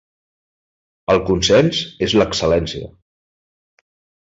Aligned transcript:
El 1.15 1.21
consens 1.29 1.85
és 2.09 2.19
l’excel·lència. 2.21 2.93